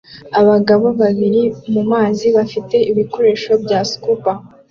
[0.39, 4.33] Abagabo babiri bari mumazi bafite ibikoresho bya SCUBA